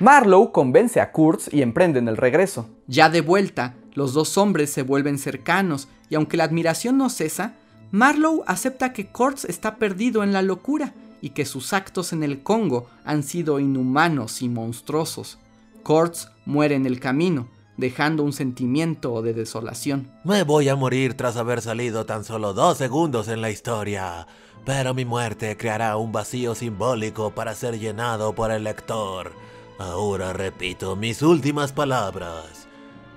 Marlowe 0.00 0.52
convence 0.52 1.00
a 1.00 1.12
Kurtz 1.12 1.48
y 1.52 1.62
emprenden 1.62 2.08
el 2.08 2.16
regreso. 2.16 2.68
Ya 2.86 3.08
de 3.08 3.20
vuelta, 3.20 3.74
los 3.94 4.12
dos 4.12 4.36
hombres 4.36 4.70
se 4.70 4.82
vuelven 4.82 5.18
cercanos 5.18 5.88
y 6.10 6.16
aunque 6.16 6.36
la 6.36 6.44
admiración 6.44 6.98
no 6.98 7.08
cesa, 7.08 7.54
Marlowe 7.92 8.42
acepta 8.46 8.92
que 8.92 9.06
Kurtz 9.06 9.44
está 9.44 9.76
perdido 9.76 10.22
en 10.22 10.32
la 10.32 10.42
locura 10.42 10.92
y 11.22 11.30
que 11.30 11.46
sus 11.46 11.72
actos 11.72 12.12
en 12.12 12.22
el 12.22 12.42
Congo 12.42 12.90
han 13.04 13.22
sido 13.22 13.58
inhumanos 13.58 14.42
y 14.42 14.48
monstruosos. 14.48 15.38
Kurtz 15.82 16.28
muere 16.44 16.74
en 16.74 16.84
el 16.84 17.00
camino, 17.00 17.48
dejando 17.76 18.22
un 18.22 18.32
sentimiento 18.32 19.22
de 19.22 19.34
desolación. 19.34 20.10
Me 20.24 20.42
voy 20.42 20.68
a 20.68 20.76
morir 20.76 21.14
tras 21.14 21.36
haber 21.36 21.60
salido 21.60 22.06
tan 22.06 22.24
solo 22.24 22.52
dos 22.52 22.78
segundos 22.78 23.28
en 23.28 23.40
la 23.40 23.50
historia, 23.50 24.26
pero 24.64 24.94
mi 24.94 25.04
muerte 25.04 25.56
creará 25.56 25.96
un 25.96 26.12
vacío 26.12 26.54
simbólico 26.54 27.30
para 27.30 27.54
ser 27.54 27.78
llenado 27.78 28.34
por 28.34 28.50
el 28.50 28.64
lector. 28.64 29.32
Ahora 29.78 30.32
repito 30.32 30.96
mis 30.96 31.22
últimas 31.22 31.72
palabras. 31.72 32.66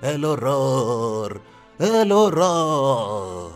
El 0.02 0.24
horror, 0.24 1.40
el 1.78 2.12
horror. 2.12 3.52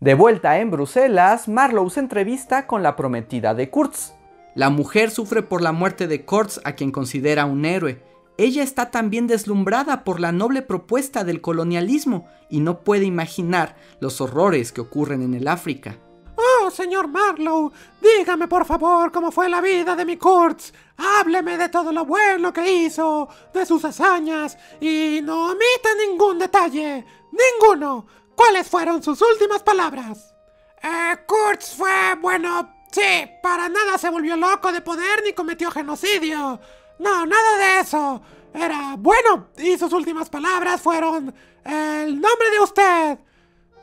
De 0.00 0.14
vuelta 0.14 0.58
en 0.58 0.70
Bruselas, 0.70 1.48
Marlowe 1.48 1.88
se 1.88 2.00
entrevista 2.00 2.66
con 2.66 2.82
la 2.82 2.94
prometida 2.94 3.54
de 3.54 3.70
Kurtz. 3.70 4.12
La 4.54 4.68
mujer 4.68 5.10
sufre 5.10 5.42
por 5.42 5.62
la 5.62 5.72
muerte 5.72 6.06
de 6.06 6.24
Kurtz, 6.24 6.60
a 6.64 6.72
quien 6.72 6.92
considera 6.92 7.46
un 7.46 7.64
héroe. 7.64 8.02
Ella 8.36 8.64
está 8.64 8.90
también 8.90 9.28
deslumbrada 9.28 10.02
por 10.02 10.18
la 10.18 10.32
noble 10.32 10.62
propuesta 10.62 11.22
del 11.22 11.40
colonialismo 11.40 12.28
y 12.50 12.60
no 12.60 12.80
puede 12.80 13.04
imaginar 13.04 13.76
los 14.00 14.20
horrores 14.20 14.72
que 14.72 14.80
ocurren 14.80 15.22
en 15.22 15.34
el 15.34 15.46
África. 15.46 15.98
Oh, 16.36 16.70
señor 16.70 17.06
Marlowe, 17.06 17.72
dígame 18.00 18.48
por 18.48 18.64
favor 18.64 19.12
cómo 19.12 19.30
fue 19.30 19.48
la 19.48 19.60
vida 19.60 19.94
de 19.94 20.04
mi 20.04 20.16
Kurtz. 20.16 20.72
Hábleme 20.96 21.56
de 21.56 21.68
todo 21.68 21.92
lo 21.92 22.04
bueno 22.04 22.52
que 22.52 22.72
hizo, 22.72 23.28
de 23.52 23.64
sus 23.64 23.84
hazañas, 23.84 24.58
y 24.80 25.20
no 25.22 25.50
omita 25.52 25.90
ningún 26.08 26.38
detalle. 26.38 27.04
Ninguno. 27.30 28.06
¿Cuáles 28.34 28.68
fueron 28.68 29.00
sus 29.00 29.22
últimas 29.22 29.62
palabras? 29.62 30.34
Eh, 30.82 31.16
Kurtz 31.24 31.76
fue, 31.76 32.16
bueno, 32.20 32.73
sí, 32.94 33.30
para 33.42 33.68
nada 33.68 33.98
se 33.98 34.08
volvió 34.08 34.36
loco 34.36 34.72
de 34.72 34.80
poder 34.80 35.22
ni 35.24 35.32
cometió 35.32 35.70
genocidio. 35.70 36.60
No, 36.98 37.26
nada 37.26 37.58
de 37.58 37.80
eso. 37.80 38.22
Era 38.54 38.94
bueno 38.96 39.48
y 39.58 39.76
sus 39.76 39.92
últimas 39.92 40.30
palabras 40.30 40.80
fueron 40.80 41.34
el 41.64 42.20
nombre 42.20 42.50
de 42.52 42.60
usted. 42.60 43.18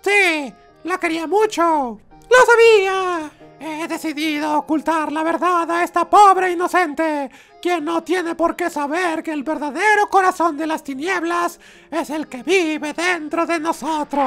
Sí, 0.01 0.53
la 0.83 0.97
quería 0.97 1.27
mucho. 1.27 1.99
¡Lo 2.29 2.45
sabía! 2.45 3.31
He 3.59 3.87
decidido 3.87 4.57
ocultar 4.57 5.11
la 5.11 5.21
verdad 5.21 5.69
a 5.69 5.83
esta 5.83 6.09
pobre 6.09 6.51
inocente, 6.51 7.29
quien 7.61 7.85
no 7.85 8.01
tiene 8.01 8.33
por 8.33 8.55
qué 8.55 8.69
saber 8.69 9.21
que 9.21 9.33
el 9.33 9.43
verdadero 9.43 10.07
corazón 10.09 10.57
de 10.57 10.65
las 10.65 10.83
tinieblas 10.83 11.59
es 11.91 12.09
el 12.09 12.27
que 12.27 12.41
vive 12.41 12.93
dentro 12.93 13.45
de 13.45 13.59
nosotros. 13.59 14.21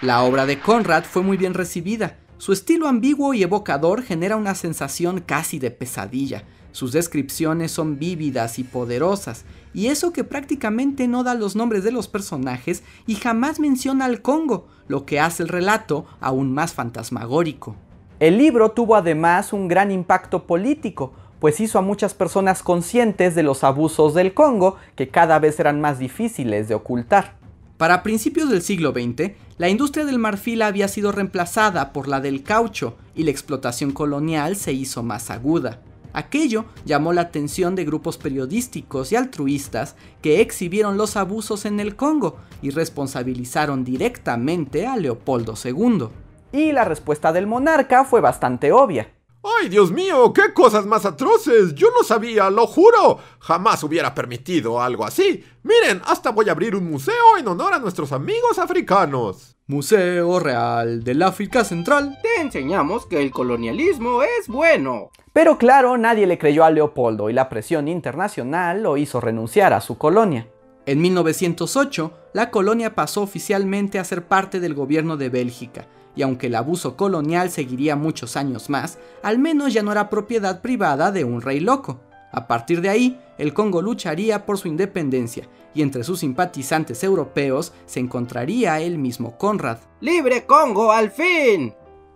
La 0.00 0.22
obra 0.22 0.46
de 0.46 0.60
Conrad 0.60 1.02
fue 1.02 1.22
muy 1.22 1.36
bien 1.36 1.54
recibida. 1.54 2.18
Su 2.36 2.52
estilo 2.52 2.86
ambiguo 2.86 3.34
y 3.34 3.42
evocador 3.42 4.04
genera 4.04 4.36
una 4.36 4.54
sensación 4.54 5.20
casi 5.20 5.58
de 5.58 5.72
pesadilla. 5.72 6.44
Sus 6.70 6.92
descripciones 6.92 7.72
son 7.72 7.98
vívidas 7.98 8.60
y 8.60 8.62
poderosas, 8.62 9.44
y 9.74 9.88
eso 9.88 10.12
que 10.12 10.22
prácticamente 10.22 11.08
no 11.08 11.24
da 11.24 11.34
los 11.34 11.56
nombres 11.56 11.82
de 11.82 11.90
los 11.90 12.06
personajes 12.06 12.84
y 13.08 13.16
jamás 13.16 13.58
menciona 13.58 14.04
al 14.04 14.22
Congo, 14.22 14.68
lo 14.86 15.04
que 15.04 15.18
hace 15.18 15.42
el 15.42 15.48
relato 15.48 16.06
aún 16.20 16.54
más 16.54 16.74
fantasmagórico. 16.74 17.74
El 18.20 18.38
libro 18.38 18.70
tuvo 18.70 18.94
además 18.94 19.52
un 19.52 19.66
gran 19.66 19.90
impacto 19.90 20.46
político, 20.46 21.12
pues 21.40 21.58
hizo 21.58 21.76
a 21.76 21.82
muchas 21.82 22.14
personas 22.14 22.62
conscientes 22.62 23.34
de 23.34 23.42
los 23.42 23.64
abusos 23.64 24.14
del 24.14 24.32
Congo 24.32 24.76
que 24.94 25.08
cada 25.08 25.40
vez 25.40 25.58
eran 25.58 25.80
más 25.80 25.98
difíciles 25.98 26.68
de 26.68 26.76
ocultar. 26.76 27.37
Para 27.78 28.02
principios 28.02 28.50
del 28.50 28.60
siglo 28.60 28.90
XX, 28.90 29.34
la 29.56 29.68
industria 29.68 30.04
del 30.04 30.18
marfil 30.18 30.62
había 30.62 30.88
sido 30.88 31.12
reemplazada 31.12 31.92
por 31.92 32.08
la 32.08 32.20
del 32.20 32.42
caucho 32.42 32.96
y 33.14 33.22
la 33.22 33.30
explotación 33.30 33.92
colonial 33.92 34.56
se 34.56 34.72
hizo 34.72 35.04
más 35.04 35.30
aguda. 35.30 35.80
Aquello 36.12 36.64
llamó 36.84 37.12
la 37.12 37.20
atención 37.20 37.76
de 37.76 37.84
grupos 37.84 38.18
periodísticos 38.18 39.12
y 39.12 39.16
altruistas 39.16 39.94
que 40.22 40.40
exhibieron 40.40 40.96
los 40.96 41.16
abusos 41.16 41.66
en 41.66 41.78
el 41.78 41.94
Congo 41.94 42.38
y 42.62 42.70
responsabilizaron 42.70 43.84
directamente 43.84 44.88
a 44.88 44.96
Leopoldo 44.96 45.54
II. 45.62 46.08
Y 46.50 46.72
la 46.72 46.84
respuesta 46.84 47.32
del 47.32 47.46
monarca 47.46 48.04
fue 48.04 48.20
bastante 48.20 48.72
obvia. 48.72 49.12
¡Ay, 49.42 49.68
Dios 49.68 49.92
mío! 49.92 50.32
¡Qué 50.32 50.52
cosas 50.52 50.84
más 50.84 51.04
atroces! 51.04 51.74
Yo 51.74 51.88
no 51.96 52.02
sabía, 52.02 52.50
lo 52.50 52.66
juro. 52.66 53.18
Jamás 53.38 53.84
hubiera 53.84 54.12
permitido 54.12 54.82
algo 54.82 55.04
así. 55.04 55.44
Miren, 55.62 56.02
hasta 56.06 56.30
voy 56.30 56.48
a 56.48 56.52
abrir 56.52 56.74
un 56.74 56.90
museo 56.90 57.38
en 57.38 57.46
honor 57.46 57.74
a 57.74 57.78
nuestros 57.78 58.10
amigos 58.10 58.58
africanos. 58.58 59.56
Museo 59.68 60.40
Real 60.40 61.04
del 61.04 61.22
África 61.22 61.62
Central. 61.62 62.18
Te 62.20 62.40
enseñamos 62.40 63.06
que 63.06 63.22
el 63.22 63.30
colonialismo 63.30 64.22
es 64.24 64.48
bueno. 64.48 65.10
Pero 65.32 65.56
claro, 65.56 65.96
nadie 65.96 66.26
le 66.26 66.38
creyó 66.38 66.64
a 66.64 66.70
Leopoldo 66.70 67.30
y 67.30 67.32
la 67.32 67.48
presión 67.48 67.86
internacional 67.86 68.82
lo 68.82 68.96
hizo 68.96 69.20
renunciar 69.20 69.72
a 69.72 69.80
su 69.80 69.98
colonia. 69.98 70.48
En 70.84 71.00
1908, 71.00 72.12
la 72.32 72.50
colonia 72.50 72.96
pasó 72.96 73.22
oficialmente 73.22 74.00
a 74.00 74.04
ser 74.04 74.26
parte 74.26 74.58
del 74.58 74.74
gobierno 74.74 75.16
de 75.16 75.28
Bélgica 75.28 75.86
y 76.18 76.22
aunque 76.22 76.48
el 76.48 76.56
abuso 76.56 76.96
colonial 76.96 77.48
seguiría 77.48 77.94
muchos 77.94 78.36
años 78.36 78.68
más, 78.68 78.98
al 79.22 79.38
menos 79.38 79.72
ya 79.72 79.84
no 79.84 79.92
era 79.92 80.10
propiedad 80.10 80.60
privada 80.60 81.12
de 81.12 81.22
un 81.22 81.40
rey 81.40 81.60
loco. 81.60 82.00
A 82.32 82.48
partir 82.48 82.80
de 82.80 82.88
ahí, 82.88 83.20
el 83.38 83.54
Congo 83.54 83.82
lucharía 83.82 84.44
por 84.44 84.58
su 84.58 84.66
independencia, 84.66 85.48
y 85.74 85.82
entre 85.82 86.02
sus 86.02 86.18
simpatizantes 86.18 87.04
europeos 87.04 87.72
se 87.86 88.00
encontraría 88.00 88.80
el 88.80 88.98
mismo 88.98 89.38
Conrad. 89.38 89.78
¡Libre 90.00 90.44
Congo, 90.44 90.90
al 90.90 91.12
fin! 91.12 91.72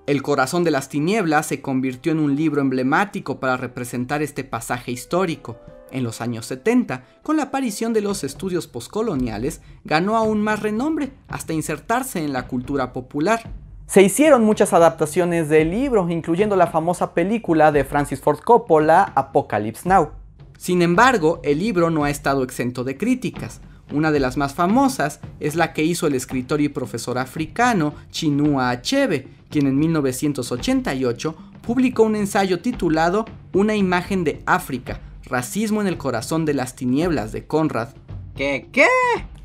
El 0.08 0.20
corazón 0.20 0.64
de 0.64 0.72
las 0.72 0.88
tinieblas 0.88 1.46
se 1.46 1.62
convirtió 1.62 2.10
en 2.10 2.18
un 2.18 2.34
libro 2.34 2.60
emblemático 2.60 3.38
para 3.38 3.56
representar 3.56 4.20
este 4.20 4.42
pasaje 4.42 4.90
histórico. 4.90 5.58
En 5.92 6.02
los 6.02 6.20
años 6.20 6.46
70, 6.46 7.04
con 7.22 7.36
la 7.36 7.44
aparición 7.44 7.92
de 7.92 8.00
los 8.00 8.24
estudios 8.24 8.66
postcoloniales, 8.66 9.60
ganó 9.84 10.16
aún 10.16 10.42
más 10.42 10.58
renombre 10.58 11.12
hasta 11.28 11.52
insertarse 11.52 12.24
en 12.24 12.32
la 12.32 12.48
cultura 12.48 12.92
popular. 12.92 13.61
Se 13.92 14.00
hicieron 14.00 14.42
muchas 14.42 14.72
adaptaciones 14.72 15.50
del 15.50 15.70
libro, 15.70 16.08
incluyendo 16.08 16.56
la 16.56 16.66
famosa 16.66 17.12
película 17.12 17.72
de 17.72 17.84
Francis 17.84 18.22
Ford 18.22 18.38
Coppola, 18.38 19.12
Apocalypse 19.14 19.86
Now. 19.86 20.12
Sin 20.56 20.80
embargo, 20.80 21.40
el 21.44 21.58
libro 21.58 21.90
no 21.90 22.04
ha 22.04 22.08
estado 22.08 22.42
exento 22.42 22.84
de 22.84 22.96
críticas. 22.96 23.60
Una 23.92 24.10
de 24.10 24.18
las 24.18 24.38
más 24.38 24.54
famosas 24.54 25.20
es 25.40 25.56
la 25.56 25.74
que 25.74 25.84
hizo 25.84 26.06
el 26.06 26.14
escritor 26.14 26.62
y 26.62 26.70
profesor 26.70 27.18
africano 27.18 27.92
Chinua 28.10 28.70
Achebe, 28.70 29.28
quien 29.50 29.66
en 29.66 29.78
1988 29.78 31.36
publicó 31.60 32.04
un 32.04 32.16
ensayo 32.16 32.60
titulado 32.60 33.26
Una 33.52 33.76
imagen 33.76 34.24
de 34.24 34.42
África, 34.46 35.00
racismo 35.26 35.82
en 35.82 35.86
el 35.86 35.98
corazón 35.98 36.46
de 36.46 36.54
las 36.54 36.76
tinieblas 36.76 37.30
de 37.30 37.46
Conrad. 37.46 37.88
¿Qué 38.34 38.70
qué? 38.72 38.86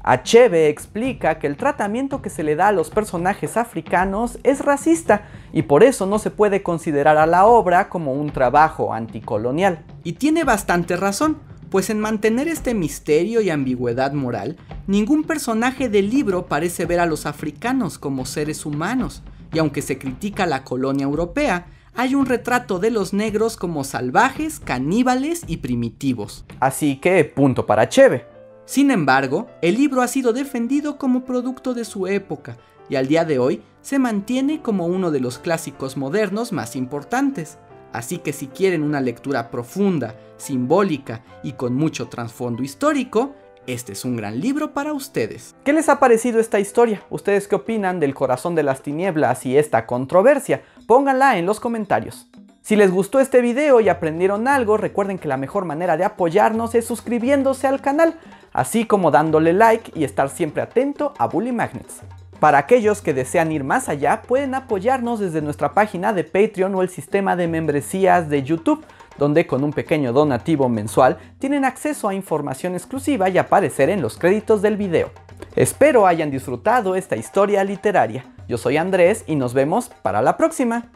Achebe 0.09 0.69
explica 0.69 1.37
que 1.37 1.47
el 1.47 1.57
tratamiento 1.57 2.21
que 2.21 2.29
se 2.29 2.41
le 2.41 2.55
da 2.55 2.69
a 2.69 2.71
los 2.71 2.89
personajes 2.89 3.57
africanos 3.57 4.39
es 4.43 4.61
racista 4.61 5.23
y 5.51 5.63
por 5.63 5.83
eso 5.83 6.05
no 6.05 6.17
se 6.17 6.31
puede 6.31 6.63
considerar 6.63 7.17
a 7.17 7.25
la 7.25 7.45
obra 7.45 7.89
como 7.89 8.13
un 8.13 8.29
trabajo 8.29 8.93
anticolonial. 8.93 9.83
Y 10.05 10.13
tiene 10.13 10.45
bastante 10.45 10.95
razón, 10.95 11.39
pues 11.69 11.89
en 11.89 11.99
mantener 11.99 12.47
este 12.47 12.73
misterio 12.73 13.41
y 13.41 13.49
ambigüedad 13.49 14.13
moral, 14.13 14.55
ningún 14.87 15.25
personaje 15.25 15.89
del 15.89 16.09
libro 16.09 16.45
parece 16.45 16.85
ver 16.85 17.01
a 17.01 17.05
los 17.05 17.25
africanos 17.25 17.99
como 17.99 18.25
seres 18.25 18.65
humanos, 18.65 19.23
y 19.51 19.59
aunque 19.59 19.81
se 19.81 19.97
critica 19.97 20.45
la 20.45 20.63
colonia 20.63 21.03
europea, 21.03 21.67
hay 21.95 22.15
un 22.15 22.27
retrato 22.27 22.79
de 22.79 22.91
los 22.91 23.11
negros 23.11 23.57
como 23.57 23.83
salvajes, 23.83 24.61
caníbales 24.61 25.43
y 25.47 25.57
primitivos. 25.57 26.45
Así 26.61 26.95
que 26.95 27.25
punto 27.25 27.65
para 27.65 27.81
Achebe. 27.81 28.36
Sin 28.67 28.91
embargo, 28.91 29.47
el 29.61 29.75
libro 29.75 30.01
ha 30.01 30.09
sido 30.09 30.33
defendido 30.33 30.97
como 30.97 31.23
producto 31.23 31.73
de 31.73 31.85
su 31.85 32.05
época 32.05 32.57
y 32.89 32.97
al 32.97 33.07
día 33.07 33.23
de 33.23 33.39
hoy 33.39 33.61
se 33.81 33.97
mantiene 33.97 34.61
como 34.61 34.87
uno 34.87 35.09
de 35.09 35.21
los 35.21 35.39
clásicos 35.39 35.95
modernos 35.95 36.51
más 36.51 36.75
importantes. 36.75 37.59
Así 37.93 38.17
que 38.17 38.33
si 38.33 38.47
quieren 38.47 38.83
una 38.83 38.99
lectura 38.99 39.51
profunda, 39.51 40.15
simbólica 40.35 41.23
y 41.43 41.53
con 41.53 41.75
mucho 41.75 42.09
trasfondo 42.09 42.61
histórico, 42.61 43.35
este 43.67 43.93
es 43.93 44.03
un 44.03 44.17
gran 44.17 44.41
libro 44.41 44.73
para 44.73 44.91
ustedes. 44.91 45.55
¿Qué 45.63 45.71
les 45.71 45.87
ha 45.87 46.01
parecido 46.01 46.41
esta 46.41 46.59
historia? 46.59 47.01
¿Ustedes 47.09 47.47
qué 47.47 47.55
opinan 47.55 48.01
del 48.01 48.13
corazón 48.13 48.53
de 48.53 48.63
las 48.63 48.81
tinieblas 48.81 49.45
y 49.45 49.57
esta 49.57 49.85
controversia? 49.85 50.61
Pónganla 50.87 51.37
en 51.37 51.45
los 51.45 51.61
comentarios. 51.61 52.27
Si 52.67 52.75
les 52.75 52.91
gustó 52.91 53.21
este 53.21 53.39
video 53.39 53.79
y 53.79 53.87
aprendieron 53.87 54.45
algo, 54.45 54.75
recuerden 54.75 55.19
que 55.19 55.29
la 55.29 55.37
mejor 55.37 55.63
manera 55.63 55.95
de 55.95 56.03
apoyarnos 56.03 56.75
es 56.75 56.83
suscribiéndose 56.83 57.65
al 57.65 57.79
canal 57.79 58.15
así 58.51 58.83
como 58.83 59.09
dándole 59.09 59.53
like 59.53 59.93
y 59.95 60.03
estar 60.03 60.29
siempre 60.29 60.61
atento 60.61 61.13
a 61.17 61.27
Bully 61.27 61.53
Magnets. 61.53 62.01
Para 62.41 62.57
aquellos 62.57 63.01
que 63.01 63.13
desean 63.13 63.53
ir 63.53 63.63
más 63.63 63.87
allá, 63.87 64.21
pueden 64.21 64.53
apoyarnos 64.53 65.21
desde 65.21 65.41
nuestra 65.41 65.73
página 65.73 66.11
de 66.11 66.25
Patreon 66.25 66.75
o 66.75 66.81
el 66.81 66.89
sistema 66.89 67.37
de 67.37 67.47
membresías 67.47 68.27
de 68.27 68.43
YouTube, 68.43 68.83
donde 69.17 69.47
con 69.47 69.63
un 69.63 69.71
pequeño 69.71 70.11
donativo 70.11 70.67
mensual 70.67 71.19
tienen 71.39 71.63
acceso 71.63 72.09
a 72.09 72.15
información 72.15 72.73
exclusiva 72.73 73.29
y 73.29 73.37
aparecer 73.37 73.89
en 73.89 74.01
los 74.01 74.17
créditos 74.17 74.61
del 74.61 74.75
video. 74.75 75.11
Espero 75.55 76.05
hayan 76.05 76.31
disfrutado 76.31 76.97
esta 76.97 77.15
historia 77.15 77.63
literaria. 77.63 78.25
Yo 78.49 78.57
soy 78.57 78.75
Andrés 78.75 79.23
y 79.25 79.37
nos 79.37 79.53
vemos 79.53 79.89
para 80.01 80.21
la 80.21 80.35
próxima. 80.35 80.89